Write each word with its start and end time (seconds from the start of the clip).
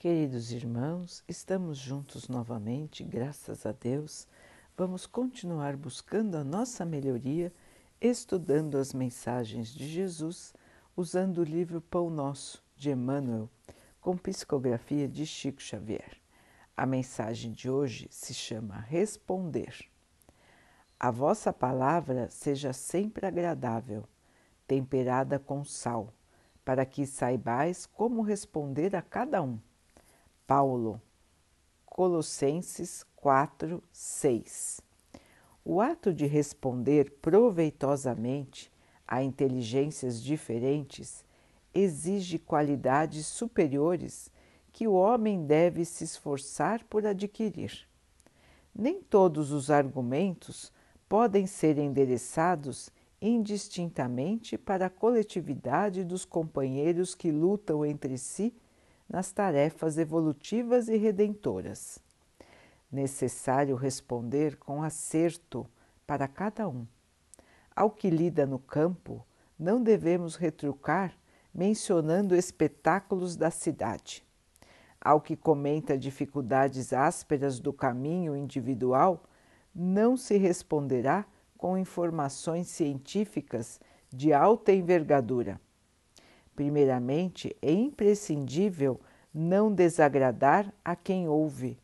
Queridos 0.00 0.50
irmãos, 0.50 1.22
estamos 1.28 1.76
juntos 1.76 2.26
novamente, 2.26 3.04
graças 3.04 3.66
a 3.66 3.72
Deus. 3.72 4.26
Vamos 4.74 5.04
continuar 5.04 5.76
buscando 5.76 6.38
a 6.38 6.42
nossa 6.42 6.86
melhoria, 6.86 7.52
estudando 8.00 8.78
as 8.78 8.94
mensagens 8.94 9.68
de 9.68 9.86
Jesus, 9.86 10.54
usando 10.96 11.42
o 11.42 11.44
livro 11.44 11.82
Pão 11.82 12.08
Nosso, 12.08 12.64
de 12.74 12.88
Emmanuel, 12.88 13.46
com 14.00 14.16
psicografia 14.16 15.06
de 15.06 15.26
Chico 15.26 15.60
Xavier. 15.60 16.16
A 16.74 16.86
mensagem 16.86 17.52
de 17.52 17.68
hoje 17.68 18.08
se 18.10 18.32
chama 18.32 18.80
Responder. 18.80 19.86
A 20.98 21.10
vossa 21.10 21.52
palavra 21.52 22.30
seja 22.30 22.72
sempre 22.72 23.26
agradável, 23.26 24.08
temperada 24.66 25.38
com 25.38 25.62
sal, 25.62 26.10
para 26.64 26.86
que 26.86 27.04
saibais 27.04 27.84
como 27.84 28.22
responder 28.22 28.96
a 28.96 29.02
cada 29.02 29.42
um 29.42 29.60
Paulo, 30.50 31.00
Colossenses 31.86 33.06
4, 33.14 33.80
6. 33.92 34.80
O 35.64 35.80
ato 35.80 36.12
de 36.12 36.26
responder 36.26 37.08
proveitosamente 37.22 38.68
a 39.06 39.22
inteligências 39.22 40.20
diferentes 40.20 41.24
exige 41.72 42.36
qualidades 42.36 43.26
superiores 43.26 44.28
que 44.72 44.88
o 44.88 44.94
homem 44.94 45.46
deve 45.46 45.84
se 45.84 46.02
esforçar 46.02 46.82
por 46.82 47.06
adquirir. 47.06 47.86
Nem 48.74 49.00
todos 49.00 49.52
os 49.52 49.70
argumentos 49.70 50.72
podem 51.08 51.46
ser 51.46 51.78
endereçados 51.78 52.90
indistintamente 53.22 54.58
para 54.58 54.86
a 54.86 54.90
coletividade 54.90 56.02
dos 56.02 56.24
companheiros 56.24 57.14
que 57.14 57.30
lutam 57.30 57.86
entre 57.86 58.18
si 58.18 58.52
nas 59.10 59.32
tarefas 59.32 59.98
evolutivas 59.98 60.88
e 60.88 60.96
redentoras. 60.96 61.98
Necessário 62.90 63.74
responder 63.74 64.56
com 64.56 64.84
acerto 64.84 65.66
para 66.06 66.28
cada 66.28 66.68
um. 66.68 66.86
Ao 67.74 67.90
que 67.90 68.08
lida 68.08 68.46
no 68.46 68.60
campo, 68.60 69.26
não 69.58 69.82
devemos 69.82 70.36
retrucar 70.36 71.12
mencionando 71.52 72.36
espetáculos 72.36 73.34
da 73.34 73.50
cidade. 73.50 74.24
Ao 75.00 75.20
que 75.20 75.34
comenta 75.34 75.98
dificuldades 75.98 76.92
ásperas 76.92 77.58
do 77.58 77.72
caminho 77.72 78.36
individual, 78.36 79.24
não 79.74 80.16
se 80.16 80.36
responderá 80.36 81.24
com 81.58 81.76
informações 81.76 82.68
científicas 82.68 83.80
de 84.12 84.32
alta 84.32 84.72
envergadura 84.72 85.60
Primeiramente, 86.60 87.56
é 87.62 87.72
imprescindível 87.72 89.00
não 89.32 89.72
desagradar 89.72 90.72
a 90.84 90.96
quem 90.96 91.28
ouve, 91.28 91.78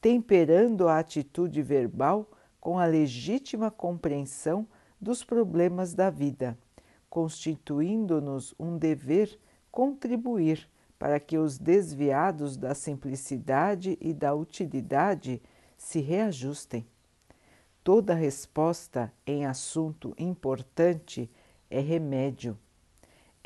temperando 0.00 0.88
a 0.88 0.98
atitude 0.98 1.60
verbal 1.62 2.30
com 2.60 2.78
a 2.78 2.84
legítima 2.84 3.70
compreensão 3.70 4.66
dos 5.00 5.24
problemas 5.24 5.94
da 5.94 6.10
vida, 6.10 6.56
constituindo-nos 7.10 8.54
um 8.58 8.76
dever 8.76 9.38
contribuir 9.70 10.68
para 10.98 11.20
que 11.20 11.38
os 11.38 11.58
desviados 11.58 12.56
da 12.56 12.74
simplicidade 12.74 13.96
e 14.00 14.12
da 14.12 14.34
utilidade 14.34 15.40
se 15.76 16.00
reajustem. 16.00 16.86
Toda 17.84 18.14
resposta 18.14 19.12
em 19.26 19.46
assunto 19.46 20.14
importante 20.18 21.30
é 21.70 21.80
remédio 21.80 22.58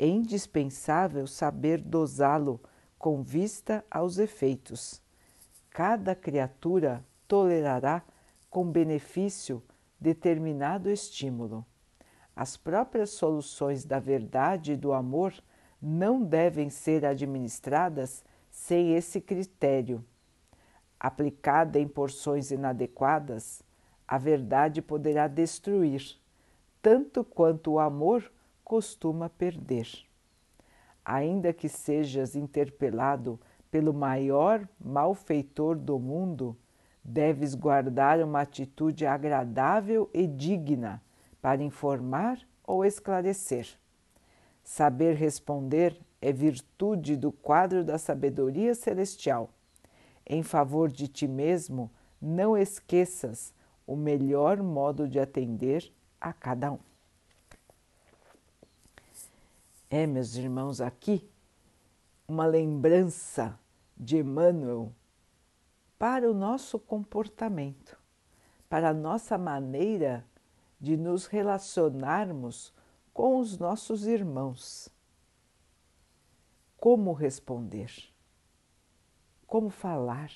é 0.03 0.07
indispensável 0.07 1.25
saber 1.27 1.79
dosá-lo 1.79 2.59
com 3.03 3.21
vista 3.21 3.83
aos 3.91 4.17
efeitos. 4.17 5.01
Cada 5.69 6.15
criatura 6.15 7.05
tolerará 7.27 8.01
com 8.49 8.65
benefício 8.65 9.61
determinado 9.99 10.89
estímulo. 10.89 11.65
As 12.33 12.55
próprias 12.55 13.09
soluções 13.09 13.83
da 13.83 13.99
verdade 13.99 14.71
e 14.71 14.77
do 14.77 14.93
amor 14.93 15.33
não 15.81 16.23
devem 16.23 16.69
ser 16.69 17.05
administradas 17.05 18.23
sem 18.49 18.95
esse 18.95 19.19
critério. 19.19 20.01
Aplicada 20.97 21.77
em 21.77 21.89
porções 21.89 22.51
inadequadas, 22.51 23.61
a 24.07 24.17
verdade 24.17 24.81
poderá 24.81 25.27
destruir, 25.27 26.17
tanto 26.81 27.21
quanto 27.25 27.73
o 27.73 27.79
amor 27.79 28.31
costuma 28.63 29.27
perder. 29.29 29.89
Ainda 31.05 31.51
que 31.51 31.67
sejas 31.67 32.35
interpelado 32.35 33.39
pelo 33.69 33.93
maior 33.93 34.67
malfeitor 34.79 35.75
do 35.77 35.99
mundo, 35.99 36.55
deves 37.03 37.55
guardar 37.55 38.21
uma 38.21 38.41
atitude 38.41 39.05
agradável 39.05 40.09
e 40.13 40.25
digna 40.25 41.01
para 41.41 41.63
informar 41.63 42.39
ou 42.63 42.85
esclarecer. 42.85 43.67
Saber 44.63 45.15
responder 45.15 45.99
é 46.21 46.31
virtude 46.31 47.17
do 47.17 47.31
quadro 47.31 47.83
da 47.83 47.97
sabedoria 47.97 48.73
celestial. 48.73 49.49
Em 50.25 50.41
favor 50.41 50.89
de 50.89 51.09
ti 51.09 51.27
mesmo, 51.27 51.91
não 52.21 52.55
esqueças 52.55 53.53
o 53.85 53.97
melhor 53.97 54.63
modo 54.63 55.05
de 55.05 55.19
atender 55.19 55.91
a 56.21 56.31
cada 56.31 56.71
um. 56.71 56.92
É, 59.95 60.07
meus 60.07 60.35
irmãos, 60.35 60.81
aqui 60.81 61.29
uma 62.27 62.47
lembrança 62.47 63.59
de 63.95 64.17
Emmanuel 64.17 64.91
para 65.99 66.27
o 66.27 66.33
nosso 66.33 66.79
comportamento, 66.79 67.95
para 68.67 68.89
a 68.89 68.93
nossa 68.93 69.37
maneira 69.37 70.25
de 70.81 70.97
nos 70.97 71.27
relacionarmos 71.27 72.73
com 73.13 73.37
os 73.37 73.59
nossos 73.59 74.07
irmãos. 74.07 74.89
Como 76.75 77.13
responder? 77.13 77.91
Como 79.45 79.69
falar? 79.69 80.31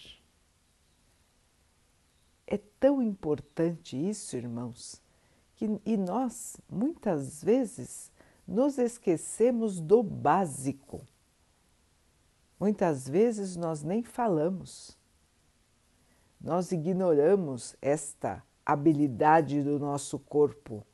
É 2.46 2.60
tão 2.80 3.02
importante 3.02 3.98
isso, 3.98 4.38
irmãos, 4.38 5.02
que, 5.56 5.82
e 5.84 5.98
nós 5.98 6.58
muitas 6.70 7.44
vezes 7.44 8.12
nos 8.48 8.78
esquecemos 8.78 9.82
do 9.82 10.02
básico. 10.02 11.02
Muitas 12.60 13.08
vezes 13.08 13.56
nós 13.56 13.84
nem 13.84 14.02
falamos, 14.02 14.98
nós 16.40 16.72
ignoramos 16.72 17.76
esta 17.82 18.44
habilidade 18.66 19.62
do 19.62 19.78
nosso 19.78 20.18
corpo, 20.18 20.86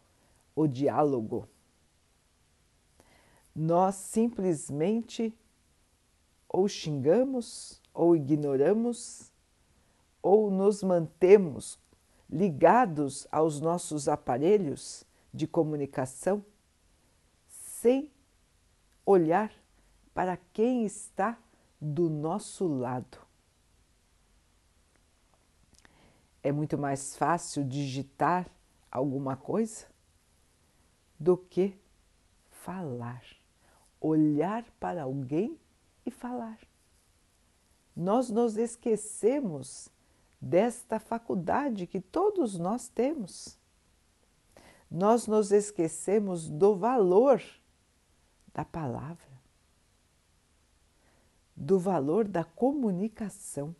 o 0.55 0.67
diálogo. 0.67 1.47
Nós 3.55 3.95
simplesmente 3.95 5.33
ou 6.49 6.67
xingamos, 6.67 7.81
ou 7.93 8.15
ignoramos, 8.15 9.31
ou 10.21 10.49
nos 10.51 10.83
mantemos 10.83 11.79
ligados 12.29 13.27
aos 13.31 13.59
nossos 13.59 14.07
aparelhos 14.07 15.03
de 15.33 15.47
comunicação 15.47 16.43
sem 17.83 18.09
olhar 19.05 19.51
para 20.13 20.37
quem 20.53 20.85
está 20.85 21.37
do 21.81 22.09
nosso 22.09 22.65
lado. 22.65 23.17
É 26.41 26.49
muito 26.49 26.77
mais 26.77 27.17
fácil 27.17 27.61
digitar 27.65 28.49
alguma 28.89 29.35
coisa 29.35 29.85
do 31.19 31.35
que 31.35 31.77
falar, 32.49 33.21
olhar 33.99 34.63
para 34.79 35.03
alguém 35.03 35.59
e 36.05 36.11
falar. 36.11 36.59
Nós 37.93 38.29
nos 38.29 38.55
esquecemos 38.55 39.89
desta 40.39 41.01
faculdade 41.01 41.85
que 41.85 41.99
todos 41.99 42.57
nós 42.57 42.87
temos. 42.87 43.59
Nós 44.89 45.27
nos 45.27 45.51
esquecemos 45.51 46.49
do 46.49 46.77
valor 46.77 47.41
da 48.53 48.63
palavra, 48.63 49.41
do 51.55 51.79
valor 51.79 52.27
da 52.27 52.43
comunicação. 52.43 53.75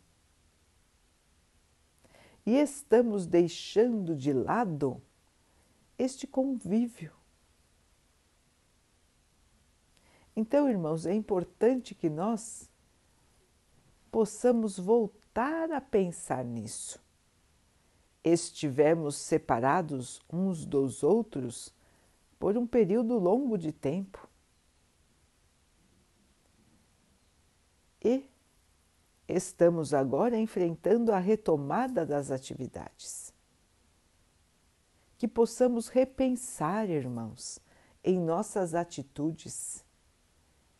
E 2.44 2.56
estamos 2.56 3.26
deixando 3.26 4.14
de 4.14 4.32
lado 4.32 5.00
este 5.98 6.26
convívio. 6.26 7.12
Então, 10.36 10.68
irmãos, 10.68 11.06
é 11.06 11.14
importante 11.14 11.94
que 11.94 12.10
nós 12.10 12.68
possamos 14.10 14.78
voltar 14.78 15.70
a 15.70 15.80
pensar 15.80 16.44
nisso. 16.44 17.00
Estivemos 18.22 19.16
separados 19.16 20.20
uns 20.32 20.64
dos 20.64 21.02
outros 21.02 21.72
por 22.38 22.56
um 22.56 22.66
período 22.66 23.18
longo 23.18 23.56
de 23.56 23.72
tempo. 23.72 24.28
E 28.04 28.28
estamos 29.26 29.94
agora 29.94 30.36
enfrentando 30.36 31.10
a 31.12 31.18
retomada 31.18 32.04
das 32.04 32.30
atividades. 32.30 33.32
Que 35.16 35.26
possamos 35.26 35.88
repensar, 35.88 36.90
irmãos, 36.90 37.58
em 38.02 38.20
nossas 38.20 38.74
atitudes, 38.74 39.82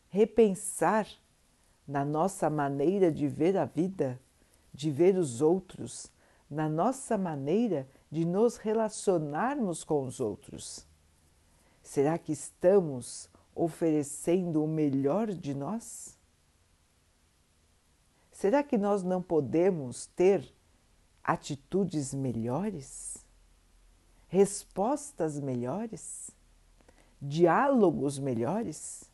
repensar 0.09 1.07
na 1.87 2.05
nossa 2.05 2.49
maneira 2.49 3.11
de 3.11 3.27
ver 3.27 3.57
a 3.57 3.65
vida, 3.65 4.19
de 4.71 4.91
ver 4.91 5.17
os 5.17 5.41
outros, 5.41 6.11
na 6.49 6.69
nossa 6.69 7.17
maneira 7.17 7.87
de 8.11 8.23
nos 8.23 8.57
relacionarmos 8.57 9.83
com 9.83 10.05
os 10.05 10.19
outros. 10.19 10.85
Será 11.81 12.17
que 12.17 12.31
estamos 12.31 13.29
oferecendo 13.53 14.63
o 14.63 14.67
melhor 14.67 15.33
de 15.33 15.53
nós? 15.53 16.14
Será 18.45 18.61
que 18.61 18.77
nós 18.77 19.01
não 19.01 19.23
podemos 19.23 20.05
ter 20.05 20.47
atitudes 21.23 22.13
melhores? 22.13 23.25
Respostas 24.27 25.39
melhores? 25.39 26.29
Diálogos 27.19 28.19
melhores? 28.19 29.09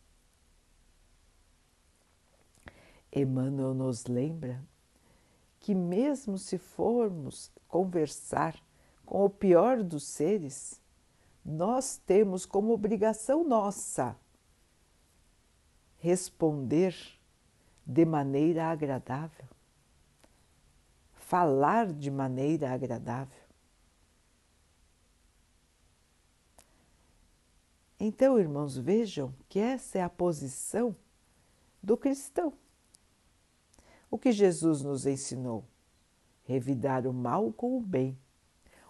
Emmanuel 3.10 3.74
nos 3.74 4.06
lembra 4.06 4.62
que, 5.62 5.74
mesmo 5.74 6.38
se 6.38 6.58
formos 6.58 7.50
conversar 7.70 8.62
com 9.06 9.24
o 9.24 9.30
pior 9.30 9.82
dos 9.82 10.04
seres, 10.04 10.82
nós 11.46 11.96
temos 12.06 12.46
como 12.46 12.74
obrigação 12.74 13.46
nossa 13.46 14.14
responder 16.00 17.21
de 17.92 18.06
maneira 18.06 18.68
agradável, 18.68 19.46
falar 21.14 21.92
de 21.92 22.10
maneira 22.10 22.72
agradável. 22.72 23.44
Então, 28.00 28.40
irmãos, 28.40 28.78
vejam 28.78 29.36
que 29.50 29.60
essa 29.60 29.98
é 29.98 30.02
a 30.02 30.10
posição 30.10 30.96
do 31.84 31.98
cristão. 31.98 32.54
O 34.10 34.18
que 34.18 34.32
Jesus 34.32 34.82
nos 34.82 35.06
ensinou? 35.06 35.66
Revidar 36.46 37.06
o 37.06 37.12
mal 37.12 37.52
com 37.52 37.78
o 37.78 37.82
bem, 37.82 38.18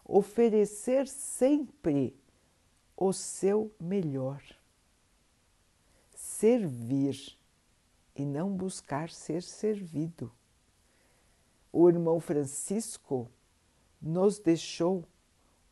oferecer 0.05 1.07
sempre 1.07 2.15
o 2.95 3.11
seu 3.11 3.73
melhor, 3.79 4.43
servir 6.15 7.40
e 8.15 8.25
não 8.25 8.55
buscar 8.55 9.09
ser 9.09 9.41
servido. 9.43 10.31
O 11.71 11.87
irmão 11.89 12.19
Francisco 12.19 13.29
nos 14.01 14.39
deixou 14.39 15.05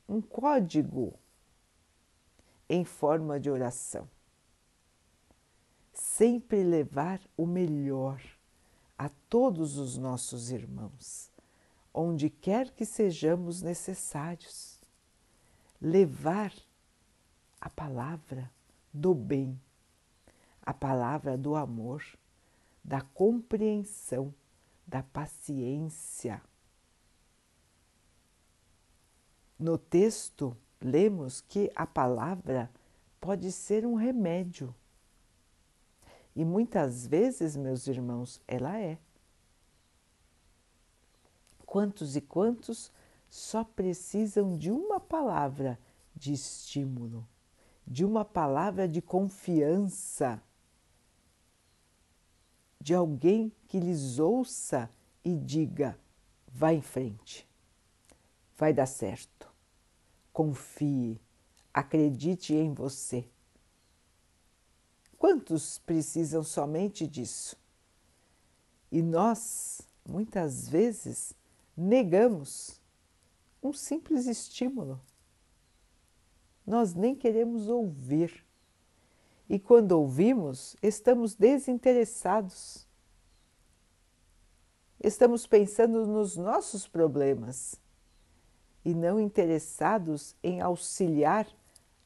um 0.07 0.21
código 0.21 1.13
em 2.69 2.85
forma 2.85 3.39
de 3.39 3.49
oração. 3.49 4.07
Sempre 5.93 6.63
levar 6.63 7.19
o 7.35 7.45
melhor 7.45 8.21
a 8.97 9.09
todos 9.29 9.77
os 9.77 9.97
nossos 9.97 10.51
irmãos, 10.51 11.31
onde 11.93 12.29
quer 12.29 12.71
que 12.71 12.85
sejamos 12.85 13.61
necessários. 13.61 14.79
Levar 15.81 16.53
a 17.59 17.69
palavra 17.69 18.51
do 18.93 19.13
bem, 19.13 19.59
a 20.61 20.73
palavra 20.73 21.37
do 21.37 21.55
amor, 21.55 22.03
da 22.83 23.01
compreensão, 23.01 24.33
da 24.85 25.03
paciência. 25.03 26.41
No 29.57 29.77
texto, 29.77 30.55
lemos 30.81 31.41
que 31.41 31.71
a 31.75 31.85
palavra 31.85 32.71
pode 33.19 33.51
ser 33.51 33.85
um 33.85 33.95
remédio 33.95 34.73
e 36.39 36.45
muitas 36.45 37.05
vezes, 37.05 37.57
meus 37.57 37.85
irmãos, 37.85 38.41
ela 38.47 38.79
é. 38.79 38.97
Quantos 41.65 42.15
e 42.15 42.21
quantos 42.21 42.91
só 43.29 43.63
precisam 43.63 44.57
de 44.57 44.71
uma 44.71 45.01
palavra 45.01 45.77
de 46.15 46.31
estímulo, 46.31 47.27
de 47.85 48.05
uma 48.05 48.23
palavra 48.23 48.87
de 48.87 49.01
confiança, 49.01 50.41
de 52.81 52.93
alguém 52.93 53.51
que 53.67 53.79
lhes 53.79 54.19
ouça 54.19 54.89
e 55.23 55.35
diga: 55.35 55.99
vá 56.47 56.73
em 56.73 56.81
frente, 56.81 57.47
vai 58.57 58.73
dar 58.73 58.85
certo, 58.85 59.51
confie, 60.31 61.19
acredite 61.73 62.53
em 62.53 62.73
você. 62.73 63.27
Quantos 65.17 65.79
precisam 65.79 66.43
somente 66.43 67.05
disso? 67.05 67.57
E 68.91 69.01
nós, 69.01 69.81
muitas 70.07 70.69
vezes, 70.69 71.33
negamos 71.75 72.81
um 73.61 73.73
simples 73.73 74.25
estímulo. 74.25 74.99
Nós 76.65 76.93
nem 76.93 77.15
queremos 77.15 77.67
ouvir. 77.67 78.45
E 79.49 79.57
quando 79.57 79.93
ouvimos, 79.93 80.75
estamos 80.81 81.33
desinteressados. 81.33 82.87
Estamos 85.03 85.47
pensando 85.47 86.05
nos 86.05 86.37
nossos 86.37 86.87
problemas 86.87 87.75
e 88.85 88.93
não 88.93 89.19
interessados 89.19 90.35
em 90.43 90.61
auxiliar 90.61 91.47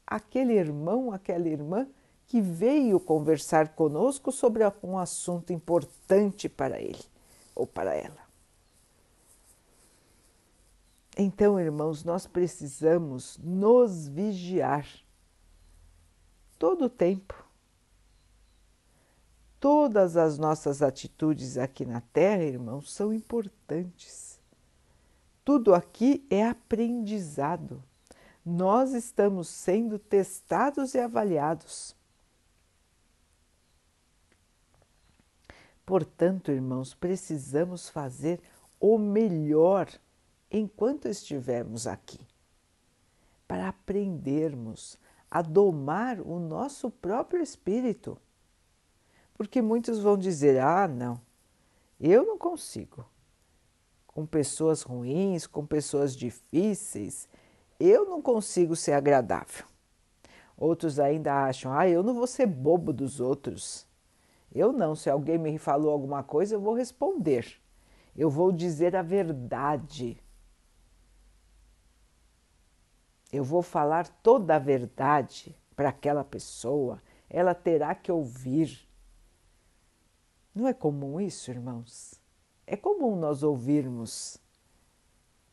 aquele 0.06 0.54
irmão, 0.54 1.12
aquela 1.12 1.48
irmã 1.48 1.86
que 2.26 2.40
veio 2.40 2.98
conversar 2.98 3.74
conosco 3.74 4.32
sobre 4.32 4.62
um 4.82 4.96
assunto 4.96 5.52
importante 5.52 6.48
para 6.48 6.80
ele 6.80 7.04
ou 7.54 7.66
para 7.66 7.94
ela. 7.94 8.24
Então, 11.16 11.60
irmãos, 11.60 12.02
nós 12.02 12.26
precisamos 12.26 13.38
nos 13.38 14.08
vigiar 14.08 15.03
todo 16.58 16.86
o 16.86 16.90
tempo. 16.90 17.44
Todas 19.58 20.16
as 20.16 20.38
nossas 20.38 20.82
atitudes 20.82 21.56
aqui 21.56 21.86
na 21.86 22.00
Terra, 22.00 22.42
irmãos, 22.42 22.92
são 22.92 23.12
importantes. 23.12 24.38
Tudo 25.44 25.74
aqui 25.74 26.26
é 26.28 26.44
aprendizado. 26.46 27.82
Nós 28.44 28.92
estamos 28.92 29.48
sendo 29.48 29.98
testados 29.98 30.94
e 30.94 30.98
avaliados. 30.98 31.96
Portanto, 35.84 36.50
irmãos, 36.50 36.94
precisamos 36.94 37.88
fazer 37.88 38.40
o 38.80 38.98
melhor 38.98 39.88
enquanto 40.50 41.08
estivermos 41.08 41.86
aqui, 41.86 42.20
para 43.46 43.68
aprendermos 43.68 44.98
a 45.34 45.42
domar 45.42 46.20
o 46.20 46.38
nosso 46.38 46.88
próprio 46.88 47.42
espírito. 47.42 48.16
Porque 49.34 49.60
muitos 49.60 49.98
vão 49.98 50.16
dizer: 50.16 50.60
ah, 50.60 50.86
não, 50.86 51.20
eu 52.00 52.24
não 52.24 52.38
consigo. 52.38 53.04
Com 54.06 54.24
pessoas 54.24 54.82
ruins, 54.82 55.44
com 55.44 55.66
pessoas 55.66 56.14
difíceis, 56.14 57.28
eu 57.80 58.04
não 58.04 58.22
consigo 58.22 58.76
ser 58.76 58.92
agradável. 58.92 59.66
Outros 60.56 61.00
ainda 61.00 61.46
acham: 61.46 61.72
ah, 61.72 61.88
eu 61.88 62.04
não 62.04 62.14
vou 62.14 62.28
ser 62.28 62.46
bobo 62.46 62.92
dos 62.92 63.18
outros. 63.18 63.88
Eu 64.54 64.72
não, 64.72 64.94
se 64.94 65.10
alguém 65.10 65.36
me 65.36 65.58
falou 65.58 65.90
alguma 65.90 66.22
coisa, 66.22 66.54
eu 66.54 66.60
vou 66.60 66.74
responder. 66.74 67.60
Eu 68.16 68.30
vou 68.30 68.52
dizer 68.52 68.94
a 68.94 69.02
verdade. 69.02 70.16
Eu 73.34 73.44
vou 73.44 73.62
falar 73.62 74.08
toda 74.22 74.56
a 74.56 74.58
verdade 74.58 75.56
para 75.74 75.88
aquela 75.88 76.24
pessoa. 76.24 77.02
Ela 77.28 77.54
terá 77.54 77.94
que 77.94 78.10
ouvir. 78.10 78.88
Não 80.54 80.68
é 80.68 80.72
comum 80.72 81.20
isso, 81.20 81.50
irmãos? 81.50 82.20
É 82.66 82.76
comum 82.76 83.16
nós 83.16 83.42
ouvirmos 83.42 84.38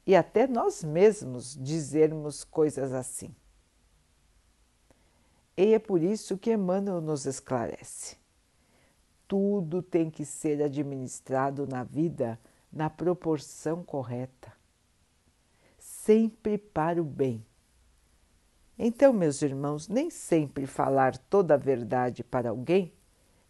e 0.05 0.15
até 0.15 0.47
nós 0.47 0.83
mesmos 0.83 1.55
dizermos 1.55 2.43
coisas 2.43 2.93
assim. 2.93 3.35
E 5.57 5.73
é 5.73 5.79
por 5.79 6.01
isso 6.01 6.38
que 6.38 6.53
Emmanuel 6.53 7.01
nos 7.01 7.25
esclarece 7.25 8.21
tudo 9.31 9.81
tem 9.81 10.09
que 10.09 10.25
ser 10.25 10.61
administrado 10.61 11.65
na 11.65 11.85
vida 11.85 12.38
na 12.69 12.89
proporção 12.89 13.81
correta, 13.81 14.51
sempre 15.77 16.57
para 16.57 17.01
o 17.01 17.05
bem. 17.05 17.45
Então, 18.83 19.13
meus 19.13 19.43
irmãos, 19.43 19.88
nem 19.88 20.09
sempre 20.09 20.65
falar 20.65 21.15
toda 21.15 21.53
a 21.53 21.57
verdade 21.57 22.23
para 22.23 22.50
alguém 22.50 22.91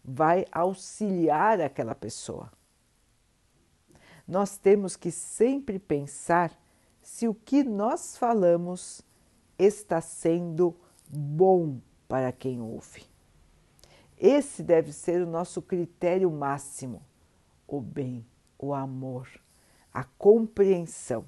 vai 0.04 0.44
auxiliar 0.52 1.58
aquela 1.58 1.94
pessoa. 1.94 2.52
nós 4.28 4.58
temos 4.58 4.94
que 4.94 5.10
sempre 5.10 5.78
pensar 5.78 6.52
se 7.00 7.26
o 7.26 7.34
que 7.34 7.64
nós 7.64 8.14
falamos 8.18 9.00
está 9.58 10.02
sendo 10.02 10.76
bom 11.08 11.80
para 12.06 12.30
quem 12.30 12.60
ouve. 12.60 13.06
Esse 14.18 14.62
deve 14.62 14.92
ser 14.92 15.22
o 15.22 15.26
nosso 15.26 15.62
critério 15.62 16.30
máximo: 16.30 17.02
o 17.66 17.80
bem, 17.80 18.26
o 18.58 18.74
amor, 18.74 19.26
a 19.94 20.04
compreensão. 20.04 21.24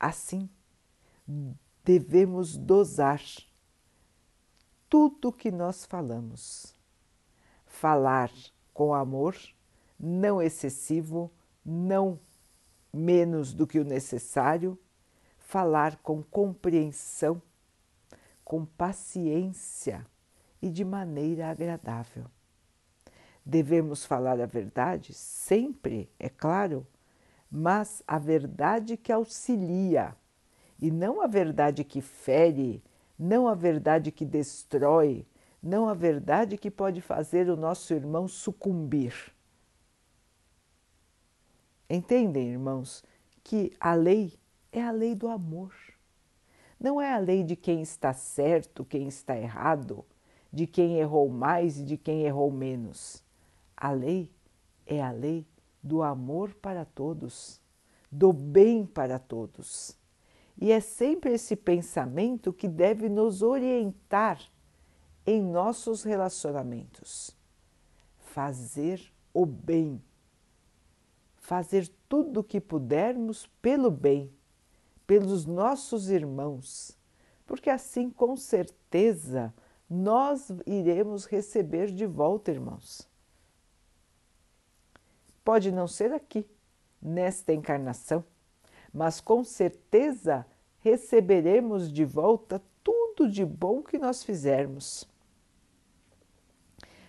Assim, 0.00 0.48
devemos 1.82 2.56
dosar 2.56 3.20
tudo 4.88 5.32
que 5.32 5.50
nós 5.50 5.84
falamos. 5.84 6.74
Falar 7.66 8.30
com 8.72 8.94
amor, 8.94 9.36
não 9.98 10.40
excessivo, 10.40 11.30
não 11.64 12.18
menos 12.92 13.52
do 13.52 13.66
que 13.66 13.78
o 13.78 13.84
necessário, 13.84 14.78
falar 15.38 15.96
com 15.96 16.22
compreensão, 16.22 17.42
com 18.44 18.64
paciência 18.64 20.06
e 20.62 20.70
de 20.70 20.84
maneira 20.84 21.50
agradável. 21.50 22.26
Devemos 23.44 24.04
falar 24.04 24.40
a 24.40 24.46
verdade 24.46 25.12
sempre, 25.12 26.10
é 26.18 26.28
claro, 26.28 26.86
mas 27.50 28.02
a 28.06 28.18
verdade 28.18 28.96
que 28.96 29.12
auxilia 29.12 30.16
e 30.84 30.90
não 30.90 31.22
a 31.22 31.26
verdade 31.26 31.82
que 31.82 32.02
fere, 32.02 32.84
não 33.18 33.48
a 33.48 33.54
verdade 33.54 34.12
que 34.12 34.22
destrói, 34.22 35.26
não 35.62 35.88
a 35.88 35.94
verdade 35.94 36.58
que 36.58 36.70
pode 36.70 37.00
fazer 37.00 37.48
o 37.48 37.56
nosso 37.56 37.94
irmão 37.94 38.28
sucumbir. 38.28 39.14
Entendem, 41.88 42.50
irmãos, 42.50 43.02
que 43.42 43.72
a 43.80 43.94
lei 43.94 44.34
é 44.70 44.82
a 44.82 44.90
lei 44.90 45.14
do 45.14 45.26
amor. 45.26 45.74
Não 46.78 47.00
é 47.00 47.14
a 47.14 47.18
lei 47.18 47.42
de 47.42 47.56
quem 47.56 47.80
está 47.80 48.12
certo, 48.12 48.84
quem 48.84 49.08
está 49.08 49.38
errado, 49.38 50.04
de 50.52 50.66
quem 50.66 50.98
errou 50.98 51.30
mais 51.30 51.78
e 51.78 51.82
de 51.82 51.96
quem 51.96 52.24
errou 52.24 52.52
menos. 52.52 53.24
A 53.74 53.90
lei 53.90 54.30
é 54.84 55.02
a 55.02 55.10
lei 55.10 55.46
do 55.82 56.02
amor 56.02 56.52
para 56.52 56.84
todos, 56.84 57.58
do 58.12 58.34
bem 58.34 58.84
para 58.84 59.18
todos. 59.18 60.03
E 60.60 60.70
é 60.70 60.80
sempre 60.80 61.32
esse 61.32 61.56
pensamento 61.56 62.52
que 62.52 62.68
deve 62.68 63.08
nos 63.08 63.42
orientar 63.42 64.40
em 65.26 65.42
nossos 65.42 66.02
relacionamentos. 66.02 67.36
Fazer 68.18 69.12
o 69.32 69.44
bem 69.44 70.00
fazer 71.44 71.92
tudo 72.08 72.40
o 72.40 72.44
que 72.44 72.58
pudermos 72.58 73.46
pelo 73.60 73.90
bem, 73.90 74.32
pelos 75.06 75.44
nossos 75.44 76.08
irmãos, 76.08 76.96
porque 77.44 77.68
assim 77.68 78.08
com 78.08 78.34
certeza 78.34 79.52
nós 79.88 80.48
iremos 80.64 81.26
receber 81.26 81.90
de 81.90 82.06
volta, 82.06 82.50
irmãos. 82.50 83.06
Pode 85.44 85.70
não 85.70 85.86
ser 85.86 86.14
aqui, 86.14 86.48
nesta 87.00 87.52
encarnação, 87.52 88.24
mas 88.94 89.20
com 89.20 89.42
certeza 89.42 90.46
receberemos 90.78 91.92
de 91.92 92.04
volta 92.04 92.62
tudo 92.84 93.28
de 93.28 93.44
bom 93.44 93.82
que 93.82 93.98
nós 93.98 94.22
fizermos. 94.22 95.04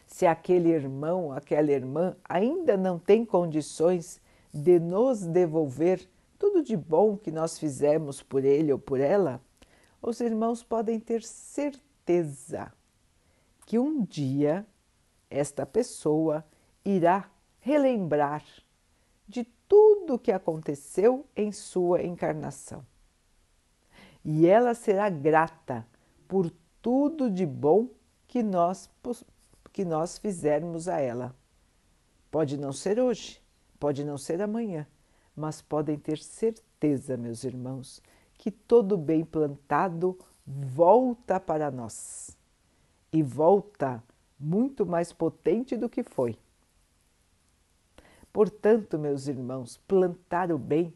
Se 0.08 0.26
aquele 0.26 0.70
irmão, 0.70 1.32
aquela 1.32 1.72
irmã 1.72 2.16
ainda 2.28 2.76
não 2.76 2.98
tem 2.98 3.24
condições 3.24 4.20
de 4.52 4.80
nos 4.80 5.28
devolver 5.28 6.10
tudo 6.40 6.64
de 6.64 6.76
bom 6.76 7.16
que 7.18 7.32
nós 7.32 7.60
fizemos 7.60 8.24
por 8.24 8.44
ele 8.44 8.72
ou 8.72 8.80
por 8.80 9.00
ela, 9.00 9.40
os 10.02 10.20
irmãos 10.20 10.64
podem 10.64 11.00
ter 11.00 11.22
certeza 11.22 12.72
que 13.66 13.78
um 13.78 14.04
dia 14.04 14.66
esta 15.30 15.66
pessoa 15.66 16.46
irá 16.84 17.30
relembrar 17.60 18.44
de 19.28 19.44
tudo 20.06 20.16
o 20.16 20.20
que 20.20 20.32
aconteceu 20.32 21.26
em 21.36 21.52
sua 21.52 22.04
encarnação. 22.04 22.86
E 24.24 24.46
ela 24.46 24.74
será 24.74 25.10
grata 25.10 25.86
por 26.28 26.52
tudo 26.82 27.30
de 27.30 27.46
bom 27.46 27.90
que 28.28 28.44
nós, 28.44 28.90
que 29.74 29.84
nós 29.84 30.18
fizermos 30.18 30.88
a 30.88 31.00
ela. 31.00 31.36
Pode 32.30 32.58
não 32.58 32.72
ser 32.72 33.00
hoje, 33.00 33.42
Pode 33.80 34.04
não 34.04 34.18
ser 34.18 34.42
amanhã, 34.42 34.88
mas 35.36 35.62
podem 35.62 35.98
ter 35.98 36.18
certeza, 36.18 37.18
meus 37.18 37.44
irmãos, 37.44 38.02
que 38.34 38.50
todo 38.50 38.98
bem 38.98 39.24
plantado 39.24 40.18
volta 40.46 41.40
para 41.40 41.70
nós 41.70 42.36
e 43.12 43.22
volta 43.22 44.02
muito 44.40 44.86
mais 44.86 45.12
potente 45.12 45.76
do 45.76 45.90
que 45.90 46.04
foi. 46.04 46.38
Portanto, 48.36 49.00
meus 49.00 49.30
irmãos, 49.30 49.78
plantar 49.88 50.52
o 50.52 50.58
bem 50.58 50.94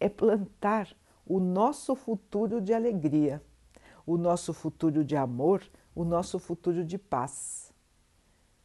é 0.00 0.08
plantar 0.08 0.88
o 1.26 1.38
nosso 1.38 1.94
futuro 1.94 2.62
de 2.62 2.72
alegria, 2.72 3.42
o 4.06 4.16
nosso 4.16 4.54
futuro 4.54 5.04
de 5.04 5.14
amor, 5.14 5.62
o 5.94 6.02
nosso 6.02 6.38
futuro 6.38 6.82
de 6.82 6.96
paz. 6.96 7.74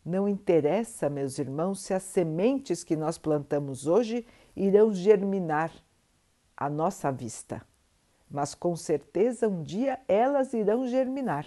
Não 0.06 0.26
interessa, 0.30 1.10
meus 1.10 1.38
irmãos, 1.38 1.82
se 1.82 1.94
as 1.94 2.04
sementes 2.04 2.82
que 2.82 2.96
nós 2.96 3.18
plantamos 3.18 3.88
hoje 3.88 4.26
irão 4.56 4.94
germinar 4.94 5.74
à 6.56 6.70
nossa 6.70 7.12
vista, 7.12 7.62
mas 8.32 8.56
com 8.56 8.74
certeza 8.78 9.50
um 9.50 9.62
dia 9.62 10.00
elas 10.08 10.54
irão 10.54 10.88
germinar 10.88 11.46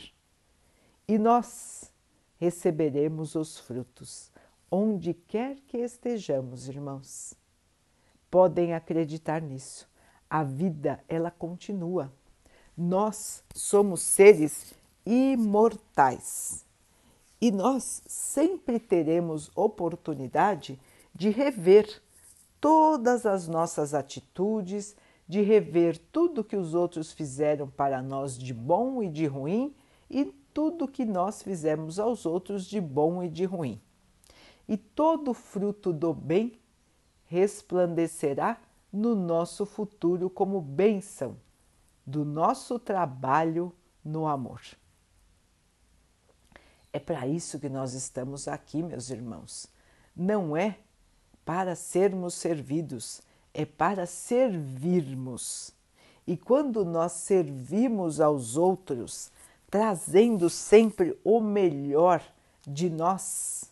e 1.08 1.16
nós 1.16 1.90
receberemos 2.38 3.34
os 3.34 3.58
frutos, 3.58 4.30
onde 4.76 5.14
quer 5.14 5.56
que 5.66 5.78
estejamos, 5.78 6.68
irmãos. 6.68 7.32
Podem 8.30 8.74
acreditar 8.74 9.40
nisso. 9.40 9.88
A 10.28 10.44
vida, 10.44 11.02
ela 11.08 11.30
continua. 11.30 12.12
Nós 12.76 13.42
somos 13.54 14.02
seres 14.02 14.74
imortais 15.06 16.66
e 17.40 17.50
nós 17.50 18.02
sempre 18.06 18.78
teremos 18.78 19.50
oportunidade 19.56 20.78
de 21.14 21.30
rever 21.30 22.02
todas 22.60 23.24
as 23.24 23.48
nossas 23.48 23.94
atitudes, 23.94 24.94
de 25.26 25.40
rever 25.40 25.96
tudo 26.12 26.44
que 26.44 26.56
os 26.56 26.74
outros 26.74 27.12
fizeram 27.12 27.66
para 27.66 28.02
nós 28.02 28.36
de 28.36 28.52
bom 28.52 29.02
e 29.02 29.08
de 29.08 29.24
ruim 29.24 29.74
e 30.10 30.26
tudo 30.52 30.86
que 30.86 31.06
nós 31.06 31.42
fizemos 31.42 31.98
aos 31.98 32.26
outros 32.26 32.66
de 32.66 32.78
bom 32.78 33.22
e 33.22 33.28
de 33.30 33.46
ruim. 33.46 33.80
E 34.68 34.76
todo 34.76 35.32
fruto 35.32 35.92
do 35.92 36.12
bem 36.12 36.58
resplandecerá 37.24 38.58
no 38.92 39.14
nosso 39.14 39.66
futuro 39.66 40.30
como 40.30 40.60
bênção 40.60 41.36
do 42.06 42.24
nosso 42.24 42.78
trabalho 42.78 43.72
no 44.04 44.26
amor. 44.26 44.60
É 46.92 46.98
para 46.98 47.26
isso 47.26 47.58
que 47.58 47.68
nós 47.68 47.92
estamos 47.92 48.48
aqui, 48.48 48.82
meus 48.82 49.10
irmãos. 49.10 49.66
Não 50.14 50.56
é 50.56 50.78
para 51.44 51.74
sermos 51.74 52.34
servidos, 52.34 53.20
é 53.52 53.66
para 53.66 54.06
servirmos. 54.06 55.72
E 56.26 56.36
quando 56.36 56.84
nós 56.84 57.12
servimos 57.12 58.20
aos 58.20 58.56
outros, 58.56 59.30
trazendo 59.70 60.48
sempre 60.48 61.18
o 61.22 61.40
melhor 61.40 62.22
de 62.66 62.88
nós, 62.88 63.70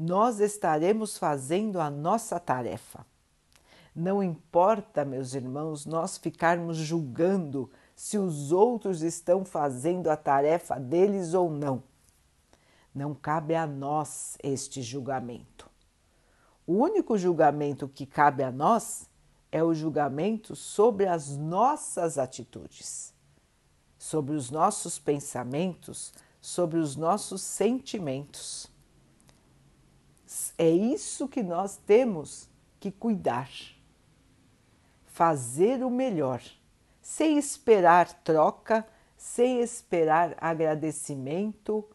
nós 0.00 0.40
estaremos 0.40 1.18
fazendo 1.18 1.78
a 1.78 1.90
nossa 1.90 2.40
tarefa. 2.40 3.04
Não 3.94 4.22
importa, 4.22 5.04
meus 5.04 5.34
irmãos, 5.34 5.84
nós 5.84 6.16
ficarmos 6.16 6.78
julgando 6.78 7.70
se 7.94 8.16
os 8.16 8.50
outros 8.50 9.02
estão 9.02 9.44
fazendo 9.44 10.08
a 10.08 10.16
tarefa 10.16 10.80
deles 10.80 11.34
ou 11.34 11.50
não. 11.50 11.82
Não 12.94 13.14
cabe 13.14 13.54
a 13.54 13.66
nós 13.66 14.38
este 14.42 14.80
julgamento. 14.80 15.68
O 16.66 16.78
único 16.78 17.18
julgamento 17.18 17.86
que 17.86 18.06
cabe 18.06 18.42
a 18.42 18.50
nós 18.50 19.06
é 19.52 19.62
o 19.62 19.74
julgamento 19.74 20.56
sobre 20.56 21.06
as 21.06 21.36
nossas 21.36 22.16
atitudes, 22.16 23.12
sobre 23.98 24.34
os 24.34 24.50
nossos 24.50 24.98
pensamentos, 24.98 26.14
sobre 26.40 26.78
os 26.78 26.96
nossos 26.96 27.42
sentimentos. 27.42 28.69
É 30.60 30.68
isso 30.68 31.26
que 31.26 31.42
nós 31.42 31.78
temos 31.78 32.46
que 32.78 32.90
cuidar, 32.90 33.50
fazer 35.06 35.82
o 35.82 35.88
melhor 35.88 36.42
sem 37.00 37.38
esperar 37.38 38.12
troca, 38.22 38.86
sem 39.16 39.60
esperar 39.60 40.36
agradecimento, 40.38 41.88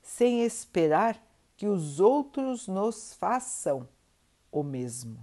sem 0.00 0.44
esperar 0.44 1.20
que 1.56 1.66
os 1.66 1.98
outros 1.98 2.68
nos 2.68 3.14
façam 3.14 3.88
o 4.52 4.62
mesmo. 4.62 5.18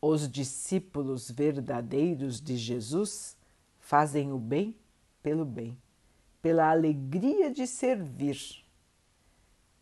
Os 0.00 0.26
discípulos 0.26 1.30
verdadeiros 1.30 2.40
de 2.40 2.56
Jesus 2.56 3.36
fazem 3.78 4.32
o 4.32 4.38
bem 4.38 4.74
pelo 5.22 5.44
bem, 5.44 5.76
pela 6.40 6.70
alegria 6.70 7.52
de 7.52 7.66
servir. 7.66 8.61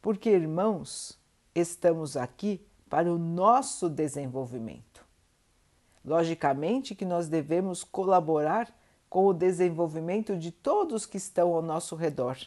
Porque, 0.01 0.31
irmãos, 0.31 1.19
estamos 1.55 2.17
aqui 2.17 2.65
para 2.89 3.13
o 3.13 3.19
nosso 3.19 3.89
desenvolvimento. 3.89 5.05
Logicamente 6.05 6.95
que 6.95 7.05
nós 7.05 7.29
devemos 7.29 7.85
colaborar 7.85 8.75
com 9.09 9.27
o 9.27 9.35
desenvolvimento 9.35 10.37
de 10.37 10.51
todos 10.51 11.05
que 11.05 11.17
estão 11.17 11.55
ao 11.55 11.61
nosso 11.61 11.97
redor, 11.97 12.39